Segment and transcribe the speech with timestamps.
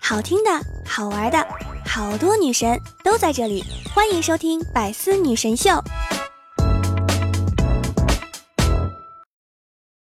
[0.00, 0.50] 好听的，
[0.86, 1.46] 好玩的，
[1.84, 5.70] 好多女神都在这里，欢迎收听《百思女神秀》。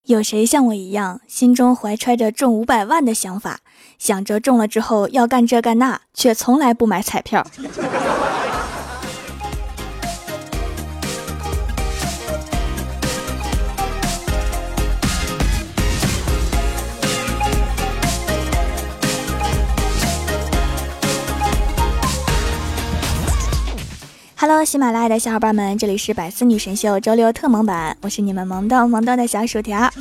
[0.03, 3.61] 有谁像我一样，心中怀揣着中五百万的想法，
[3.97, 7.47] 想着中了之后要干这干那，却从来不买彩票
[24.45, 29.89] ？Hello，喜马拉雅的小伙伴们，这里是百思女神秀周六特萌版，我是你们萌逗萌逗的小薯条。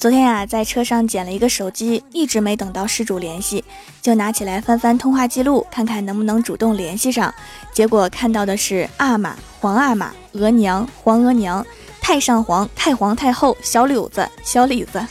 [0.00, 3.62] 昨天呀，在车上捡了一个手机，一直没等到失主联系，
[4.00, 7.34] 就拿起来翻翻通话记录，看看能不能主动联系上。
[7.74, 11.62] 结果看到的是阿玛、皇阿玛、额娘、皇额娘、
[12.00, 15.06] 太上皇、太皇太后、小柳子、小李子。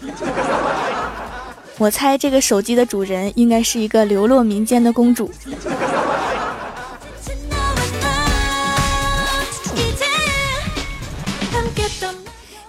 [1.79, 5.31] 我猜这个手机的主人应该是一个流落民间的公主。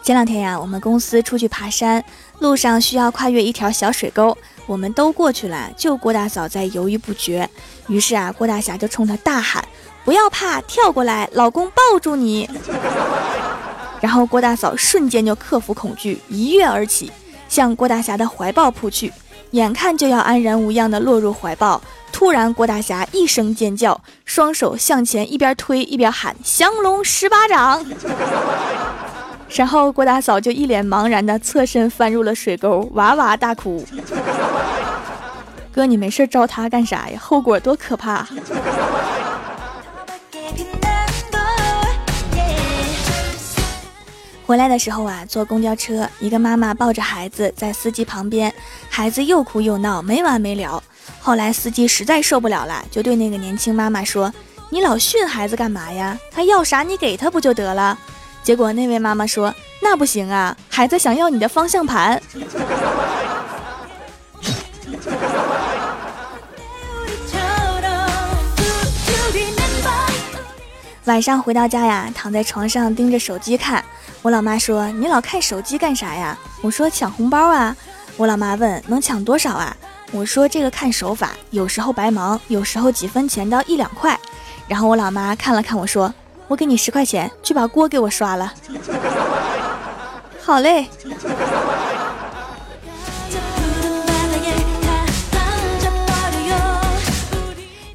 [0.02, 2.04] 前两天呀，我们公司出去爬山，
[2.38, 7.48] 路上需要跨越一条小水沟，我们都过去了，就郭大嫂在犹豫不决。
[7.88, 9.66] 于是啊，郭大侠就冲她大喊
[10.04, 12.48] ：“不要怕，跳过来，老公抱住你。
[14.00, 17.10] ”然后郭大嫂瞬间就克服恐惧，一跃而起，
[17.48, 19.12] 向郭大侠的怀抱扑去。
[19.52, 21.80] 眼看就要安然无恙的落入怀抱，
[22.12, 27.82] 突然郭大侠一声尖叫，双手向前一边推一边喊：“降龙十八掌。”
[29.48, 33.82] 然后郭大嫂就一脸茫然的侧身翻入了水沟，哇哇大哭。
[35.72, 37.18] 哥，你没事招他干啥呀？
[37.18, 38.26] 后果多可怕！
[44.48, 48.50] 回来的时候啊，坐公交车，一个妈妈抱着孩子在司机旁边，
[48.88, 50.82] 孩子又哭又闹，没完没了。
[51.20, 54.32] 后来司机实在受不了了，就对那个年轻妈妈说
[54.72, 56.18] ：“你老训孩子干嘛呀？
[56.30, 57.98] 他要啥你给他不就得了？”
[58.42, 62.18] 结果那位妈妈说：“那不行啊，孩子想要你的方向盘。”
[71.08, 73.82] 晚上回到家呀，躺在床上盯着手机看。
[74.20, 77.74] 我老妈说：“你老看手机干啥呀？”我说：“抢红包啊。”
[78.18, 79.74] 我老妈问：“能抢多少啊？”
[80.12, 84.20] 我说：“这个看手法，有时候白忙，有时候几分钱到一两块。”
[84.68, 86.12] 然后我老妈看了看我说
[86.46, 88.52] ：“我给你十块钱，去把锅给我刷了。
[90.44, 90.88] ”好嘞。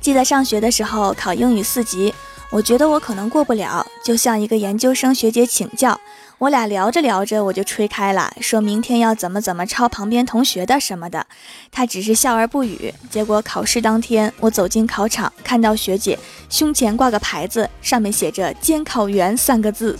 [0.01, 2.12] 记得上学的时候考英语四级。
[2.53, 5.99] 我觉得我可能过不了，就向一个研究生学姐请教。
[6.37, 11.25] 我俩聊着聊着，我就吹开了，说明天要怎么怎么抄旁边同学的什么的。
[11.71, 12.93] 她只是笑而不语。
[13.09, 19.97] 结果考试当天，我走进考场，看到学姐胸前挂个牌子，上面写着“监考员”三个字。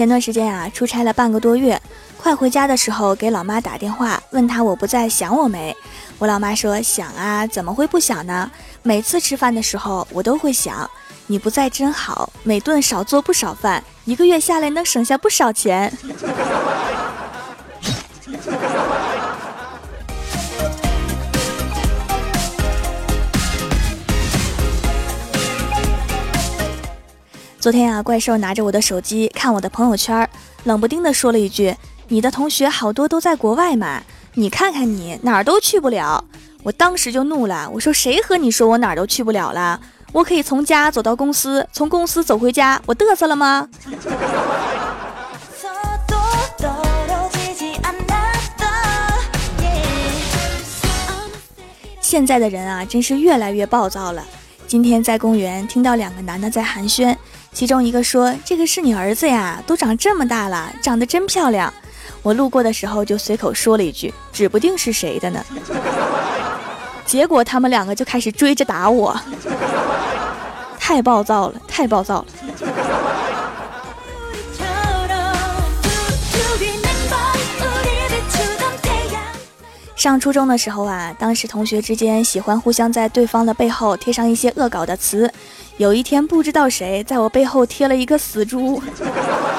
[0.00, 1.78] 前段时间啊，出差了半个多月，
[2.16, 5.76] 快回家的时候给老妈打电话，问她我不在，想我没？
[6.16, 8.50] 我老妈说想啊，怎么会不想呢？
[8.82, 10.90] 每次吃饭的时候我都会想，
[11.26, 15.92] 你不在真好，每顿少做不少饭，一个月下来能省下不少钱。
[27.60, 30.26] 昨天啊，怪兽拿着我的手机看我的朋友圈，
[30.64, 31.76] 冷不丁的说了一句
[32.08, 36.24] ：“你的同学好多都在国外嘛，你看看你哪儿都去不了。”
[36.64, 39.78] 我当时就怒了，我说：“谁和你说我哪儿都去不了了？
[40.10, 43.68] 我可以从家走到公司，从公司走回家，我嘚瑟了吗？”
[52.00, 54.24] 现在的人啊，真是越来越暴躁了。
[54.66, 57.14] 今天在公园听到两个男的在寒暄。
[57.52, 61.72] 其中一个说：“这个是你儿子呀，都长这么大了，长得真漂亮。”
[62.22, 65.44] 我路过的时候就随口说了一句：“指不定是谁的呢。”
[67.04, 69.20] 结果他们两个就开始追着打我，
[70.78, 72.26] 太暴躁了，太暴躁了。
[79.96, 85.30] 上初中的时候啊，当时同学之间喜欢互相在对方的背后贴上一些恶搞的词。
[85.80, 88.82] 有一天，不知道谁在我背后贴了一个死猪，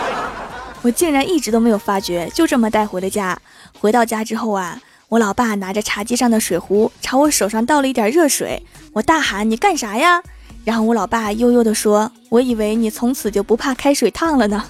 [0.84, 3.36] 我竟然一直都没有发觉，就这么带回了家。
[3.80, 4.80] 回到家之后啊，
[5.10, 8.64] 我老爸拿着茶几上的水壶朝我手上倒了一点热水，
[8.94, 10.22] 我大喊：“你干啥呀？”
[10.64, 14.64] 然后我老爸悠悠地说：“我以为你从此就不怕开水烫了呢。”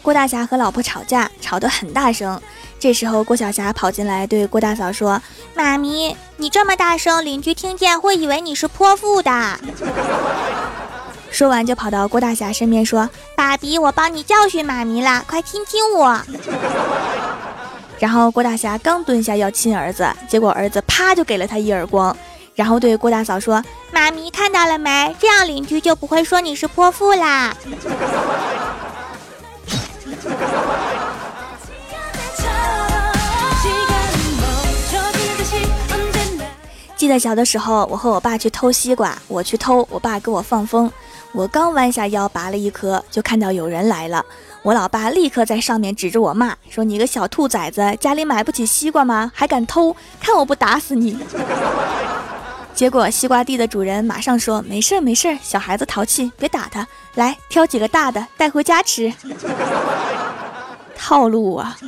[0.00, 2.40] 郭大侠和老婆吵架，吵得很大声。
[2.80, 5.20] 这时候，郭晓霞跑进来对郭大嫂说
[5.54, 9.60] ：“妈咪，你这么大声，邻居听见会以为你是泼妇的。”
[11.30, 16.18] 说完就跑到郭大侠身边说：“爸比，我帮你教训妈咪了，快亲亲我。”
[18.00, 22.16] 然后郭大侠刚蹲下要亲儿子，结果儿子啪就给了他一耳光，
[22.54, 23.62] 然后对郭大嫂说
[23.92, 25.14] ：“妈咪看到了没？
[25.20, 27.54] 这样邻居就不会说你是泼妇啦。”
[37.00, 40.92] 记得小的时候，我和我爸去偷西瓜，我去偷，我爸给我放风。
[41.32, 44.22] 我刚弯下腰拔了一颗，就看到有人来了。
[44.60, 49.32] 我老爸立刻在上面指着我骂，说：“你个小兔崽子，家里买不起西瓜吗？
[49.34, 49.96] 还敢偷？
[50.20, 51.18] 看我不打死你！”
[52.76, 56.86] 结果西瓜地的主人马上说：“没事没事，小孩子淘气，别打他。
[57.14, 59.10] 来挑几个大的带回家吃。”
[60.94, 61.78] 套路啊！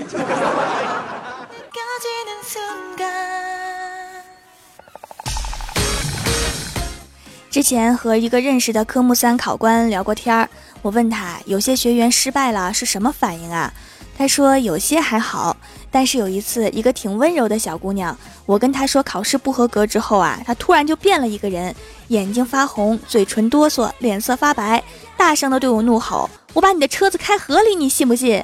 [7.53, 10.49] 之前和一个认识的科目三考官聊过天儿，
[10.81, 13.71] 我问他有些学员失败了是什么反应啊？
[14.17, 15.55] 他说有些还好，
[15.91, 18.17] 但是有一次一个挺温柔的小姑娘，
[18.47, 21.75] 我跟她说考试不合格之后啊，她突然就变了一个人，
[22.09, 24.83] 眼睛发红，嘴唇哆嗦，脸色发白，
[25.19, 28.43] 大声的对我怒吼：“我把你的车子开河里，你信不信？”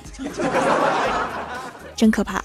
[1.97, 2.45] 真可怕。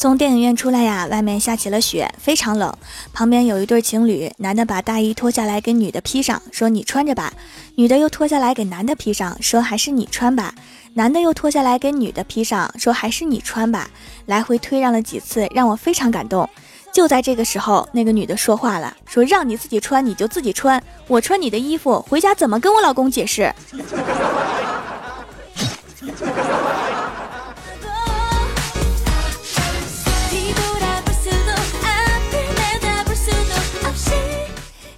[0.00, 2.74] 从电影院出来呀，外面下起了雪，非常冷。
[3.12, 7.30] 旁边有一对情侣，男的把大衣脱下来给女的披上，说你穿着吧；
[7.74, 10.54] 女的又脱下来给男的披上，说还是你穿吧。
[10.94, 13.90] 男的又脱下来给女的披上，说还是你穿吧。
[14.24, 16.48] 来回推让了几次，让我非常感动。
[16.94, 23.54] 就在这个时候，那个女的说话了，说让你自己穿你就自己穿，我穿你的衣服回家怎么跟我老公解释？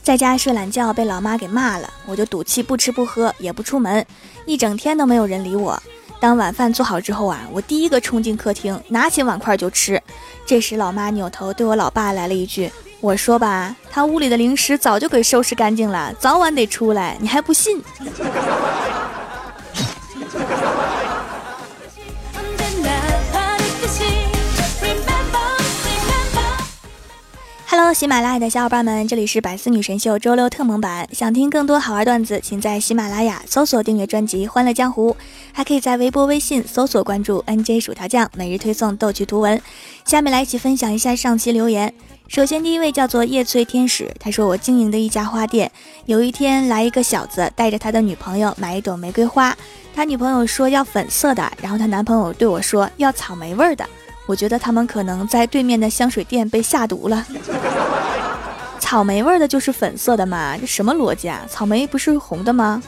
[0.02, 4.04] 在家睡懒觉被老妈给骂了，我就赌气不吃不喝也不出门，
[4.46, 5.80] 一整天都没有人理我。
[6.18, 10.02] 当晚饭做好之后啊，我第一个冲进客厅，拿起碗筷就吃。
[10.44, 12.70] 这时老妈扭头对我老爸来了一句
[13.00, 17.80] ：“我说吧，他屋里的零食早就给收拾干净了，早晚得出来，你还不信？”
[27.82, 31.04] Hello，喜马拉雅的小伙伴们，这里是百思女神秀周六特蒙版。
[31.10, 35.10] 想听更多好玩段子，请在喜马拉雅搜索订阅专辑《欢乐江湖》，
[35.52, 39.60] 还可以在微博、微信搜索关注 NJ 薯条酱，每日推送逗趣图文。
[40.04, 41.92] 下面来一起分享一下上期留言。
[42.28, 45.68] 首先，第一位叫做叶翠天使，他说：“我经营的一家花店，
[46.06, 49.56] 有一天来一个小子，带着他的女朋友买一朵玫瑰花，
[49.92, 53.84] 他女朋友说要粉色的，然后他男朋友对我说要草莓味儿的。”
[54.32, 57.26] 我觉得他们可能在对面的香水店被下毒了。
[58.80, 60.56] 草莓味的就是粉色的嘛？
[60.58, 61.42] 这什么逻辑啊？
[61.50, 62.82] 草莓不是红的吗？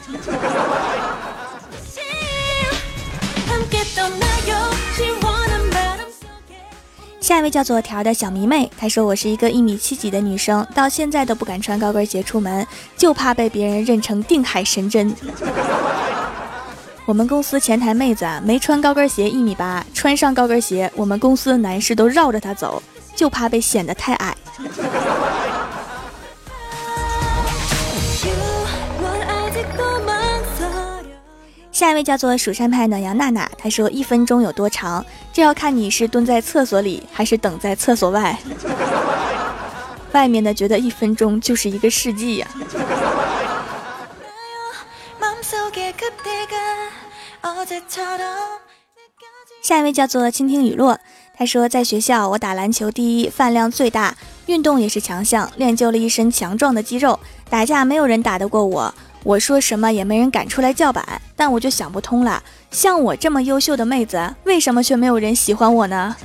[7.21, 12.65] 下一位叫做条的小迷妹，她说我是一个一米七几的女生，到现在都不敢穿高跟鞋出门，
[12.97, 15.15] 就怕被别人认成定海神针。
[17.07, 22.81] 我们公司前台妹子啊没穿高跟鞋一米八，穿上高跟鞋，我们公司的男士都绕着她走，
[23.15, 24.35] 就怕被显得太矮。
[31.71, 38.35] 下一位叫做蜀山派暖阳娜娜，她说一分钟有多长，这要看你是蹲在厕所里还是等在厕所外。
[40.13, 42.47] 外面的觉得一分钟就是一个世纪呀。
[49.61, 50.99] 下一位叫做倾听雨落，
[51.35, 57.19] 他说在学校我打篮球第一，饭量最大，运动也是强项，练就了一身强壮的肌肉。
[57.49, 61.21] 打架没有人打得过我，我说什么也没人敢出来叫板。
[61.35, 66.15] 但我就想不通了，像我这么优秀的妹子，为什么却没有人喜欢我呢？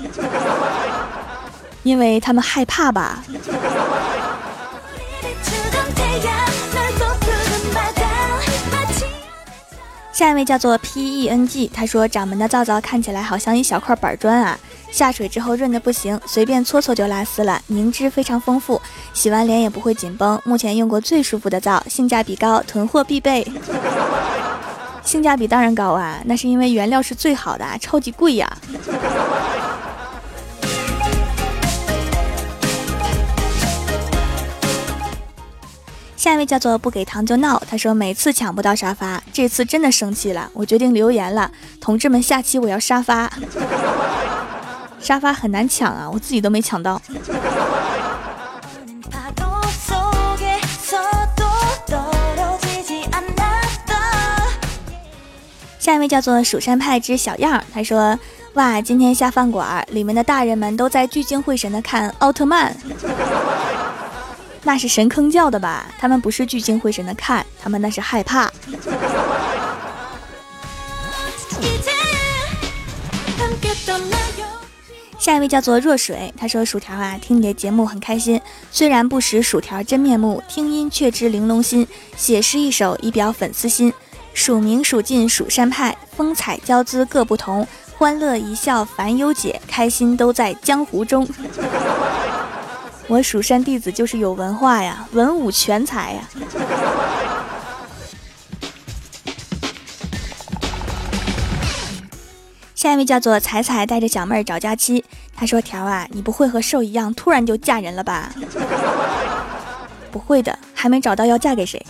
[1.83, 3.25] 因为他们害怕吧。
[10.21, 14.59] 下一位叫做 P E N G，他说掌门的皂皂看起来好像一小块板砖啊，
[14.91, 18.79] 下水之后润的不行，随便搓搓就拉丝了，凝脂非常丰富，
[19.15, 20.39] 洗完脸也不会紧绷。
[20.45, 23.50] 目前用过最舒服的皂，性价比高，囤货必备。
[25.03, 28.47] 性价比当然高啊，那是因为原料是最好的，超级贵呀。
[36.31, 43.29] 下一位叫做不给糖就闹，他说每次抢不到沙发，这次真的生气了，我决定留言了，同志们，下期我要沙发。
[45.03, 47.03] 沙发很难抢啊，我自己都没抢到。
[55.81, 58.17] 下一位叫做蜀山派之小样，他说
[58.55, 62.77] 哇，今天下饭馆，里面的大人们都在聚精会神的看奥特曼。
[64.62, 65.87] 那是神坑叫的吧？
[65.99, 68.50] 他们不是聚精会神的看，他们那是害怕。
[75.19, 78.40] 下一位叫做若水，他说：“薯条啊，听你的节目很开心，
[78.71, 81.87] 虽然不识薯条真面目，听音却知玲珑心。
[82.17, 83.93] 写诗一首以表粉丝心，
[84.33, 87.67] 署名蜀晋蜀山派，风采交姿各不同，
[87.99, 91.29] 欢乐一笑烦忧解，开心都在江湖中。”
[93.11, 96.23] 我蜀山弟子就是有文化呀，文武全才呀。
[102.73, 105.05] 下一位叫做彩彩，带着小妹儿找佳期。
[105.35, 108.33] 她说：“条啊，你不会和兽一样突然就嫁人了吧？”
[110.12, 111.85] 不会的，还没找到要嫁给谁。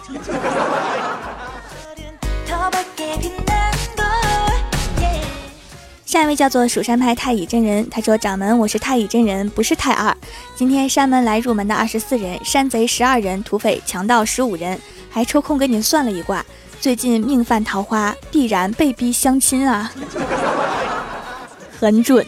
[6.10, 10.12] 下一位叫做蜀山派太乙真人，他说：“掌门，我是太乙真人，不是太二。
[10.56, 14.76] 今天山门来入门的二十四人，山贼十二人，土匪强盗十五人，
[15.08, 16.44] 还抽空给你算了一卦。
[16.80, 19.92] 最近命犯桃花，必然被逼相亲啊，
[21.78, 22.26] 很准。”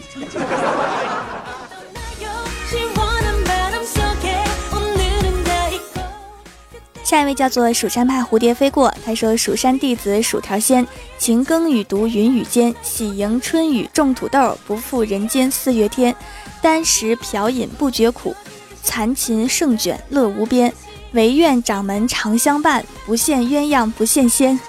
[7.13, 10.83] 下一位叫做蜀山派蝴蝶飞过，他说：“蜀山弟子薯条仙，
[11.19, 16.15] 勤耕雨读云雨间，喜迎春雨种土豆，不负人间四月天。
[16.59, 18.35] 单食瓢饮不觉苦，
[18.81, 20.73] 残琴胜卷乐无边。
[21.11, 24.59] 唯愿掌门常相伴，不羡鸳鸯不羡仙。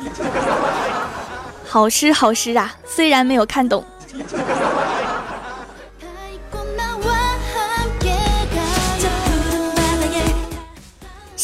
[1.64, 3.82] ”好诗好诗啊，虽然没有看懂。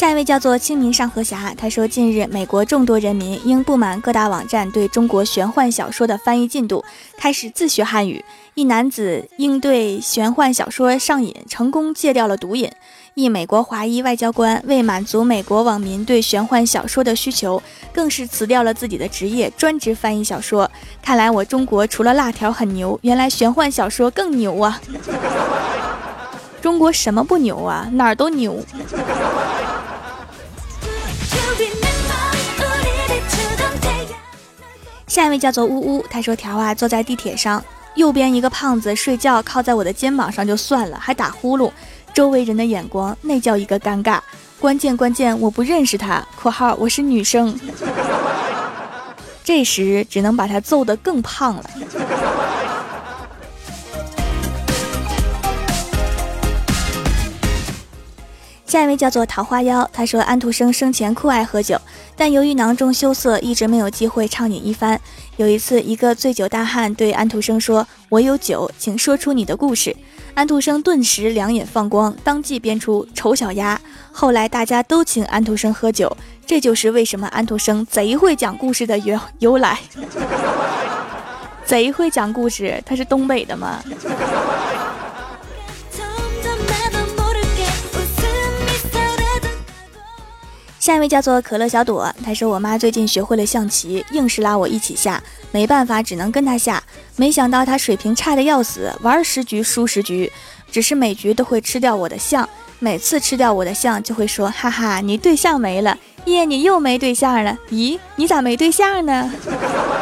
[0.01, 6.83] 下一位叫做清明上河侠，他说：近日，美国众多人民因不满各大网站对中国玄幻小说的翻译进度，
[7.19, 8.25] 开始自学汉语。
[8.55, 12.71] 一男子因对玄幻小说上瘾，成功戒掉了毒瘾。
[13.13, 20.71] 一美国华裔外交官为满足美国网民对玄幻小说的需求，更是辞掉了自己的职业，专职翻译小说。
[21.03, 24.81] 看来我中国除了辣条很牛，原来玄幻小说更牛啊！
[26.63, 27.87] 中国什么不牛啊？
[27.93, 28.59] 哪儿都牛。
[35.11, 37.61] 下一位叫做呜呜，他说：“条啊，坐在地铁上，
[37.97, 41.69] 右边一个胖子睡觉靠在我的肩膀上就算了，还打呼噜，
[42.15, 44.21] 周围人的眼光那叫一个尴尬。
[44.61, 47.59] 关键关键，我不认识他（括号我是女生），
[49.43, 51.65] 这时只能把他揍得更胖了。”
[58.65, 61.77] 下一位叫做桃花妖，他说安徒生生前酷爱喝酒，
[62.17, 65.01] 但由于囊中羞涩，一直没有机会畅饮一番。
[65.37, 69.97] 有一次，一个醉酒大汉对安徒生说：“我有酒，请说出你的故事。”
[70.35, 73.75] 安徒生顿时两眼放光，当即编出《丑小鸭》。
[74.13, 76.15] 后来大家都请安徒生喝酒，
[76.47, 79.79] 这就是为什么安徒生贼会讲故事的由由来。
[81.65, 83.83] 贼会讲故事，他是东北的吗？
[90.91, 96.83] 下一位叫做可乐小朵，他说我妈最近学会了象棋，硬是拉我一起下，没办法，只能跟她下。
[97.15, 100.33] 没想到她水平差的要死，玩十局输十局，
[100.69, 102.49] 只是每局都会吃掉我的象。
[102.81, 107.57] 每次吃掉我的象，就会说哈哈，你对象没了，耶，你又没对象了。
[107.71, 109.33] 咦，你咋没对象呢？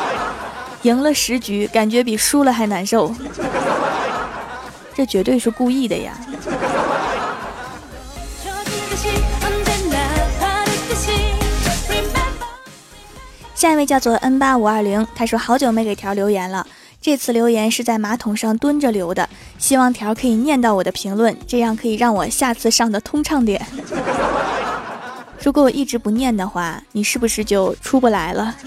[0.85, 3.15] 赢了十局，感觉比输了还难受。
[4.95, 6.19] 这绝对是故意的呀。
[13.59, 16.65] 下一位叫做 N 八五二零，他说好久没给条留言了，
[17.03, 23.67] 这次留言是在马桶上蹲着留的，希望条可以念到我的评论，这样可以让我下次上的通畅点。
[25.43, 28.55] 如果我一直不念的话，你是不是就出不来了？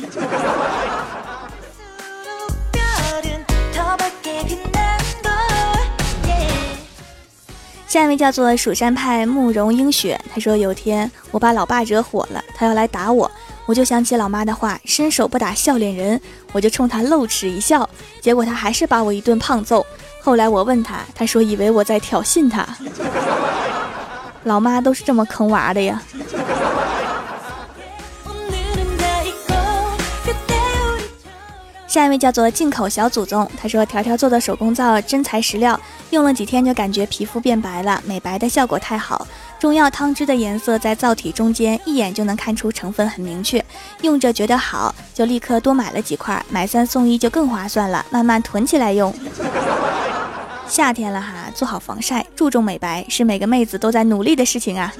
[7.87, 13.31] 下一位叫做蜀山派慕容英雪，他说有天我把老爸惹火了，他要来打我，
[13.71, 16.19] 我就想起老妈的话，伸手不打笑脸人，
[16.51, 19.85] 我就冲他露齿一笑，结果他还是把我一顿胖揍。
[20.21, 22.67] 后来我问他，他说以为我在挑衅他。
[24.43, 26.03] 老妈都是这么坑娃的呀。
[31.87, 39.25] 下一位叫做进口小祖宗，他说条条做的手工皂真材实料，用了几天就感觉皮肤变白了，美白的效果太好。
[39.61, 43.63] 中药汤汁的颜色在皂体中间，一眼就能看出成分很明确。
[44.01, 49.13] 用着觉得好，就立刻多买了几块，买三送一就更划算了，慢慢囤起来用。
[50.67, 54.91] 夏天了哈，做好防晒，注重美白，是每个妹子都在努力的事情啊。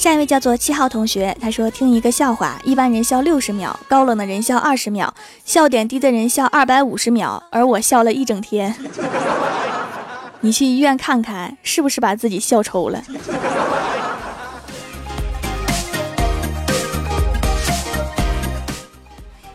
[0.00, 5.12] 下一位叫做七号同学，他说听一个笑话，一般人笑六十秒，高冷的人笑二十秒，
[5.44, 8.74] 笑点低的人笑二百五十秒，而我笑了一整天。
[10.40, 13.02] 你去医院看看，是不是把自己笑抽了？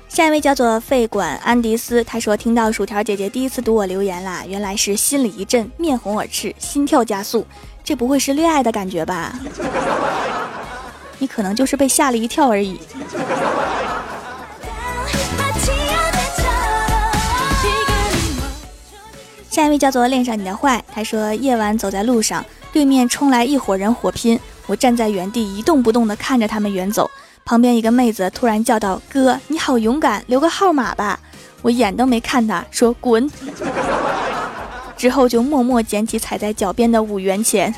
[0.08, 7.48] 下一位叫做肺管安迪斯，他说听到薯条姐姐第一次读我留言啦，原来是心里一震，面红耳赤，心跳加速，
[7.84, 9.40] 这不会是恋爱的感觉吧？
[11.19, 12.79] 你可能就是被吓了一跳而已。
[19.50, 22.43] 下一位叫做恋上你的坏，他说夜晚走在路上，
[22.74, 27.10] 对面冲来一伙人火拼，我站在原地一动不动的看着他们远走，
[27.45, 31.19] 旁边一个妹子突然叫道：“哥，你好勇敢，留个号码吧。”
[31.63, 33.31] 我眼都没看他，说滚，
[34.98, 37.74] 之后就默默捡起踩在脚边的五元钱。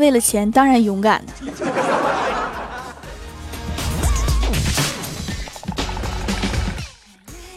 [0.00, 1.22] 为了钱，当然勇敢。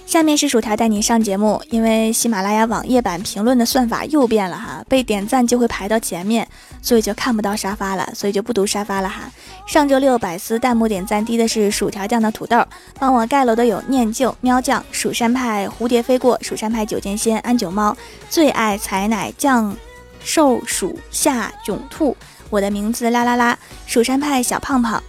[0.06, 6.48] 下面是薯条带你上节目，因为喜马拉雅网页版评论的算法又变了哈，被点赞就会排到前面，
[6.84, 9.22] 所以就看不到沙发了，所以就不读沙发了哈。
[9.66, 12.64] 上周六百思弹幕点赞低的是薯条酱的土豆，
[13.00, 17.98] 帮我盖楼的有念旧喵酱、蜀山派蝴蝶飞过、蜀山派九剑仙、安九猫、
[18.30, 19.76] 最爱采奶酱、
[20.24, 22.16] 兽鼠夏囧兔。
[22.50, 23.58] 我的名字啦啦啦，
[23.88, 25.02] 蜀山派小胖胖，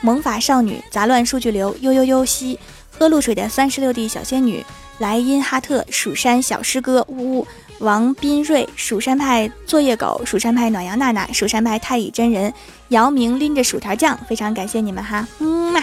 [0.00, 2.58] 萌法少女，杂乱数据流，悠悠悠西，
[2.90, 4.64] 喝露水的三十六弟小仙女，
[4.98, 7.46] 莱茵哈特，蜀山小师哥，呜呜，
[7.78, 12.52] 王斌瑞，蜀山派作业狗，蜀山派暖阳娜娜，蜀山派太乙真人，
[12.88, 15.82] 姚明拎着薯条酱，非常感谢你们哈，嗯嘛。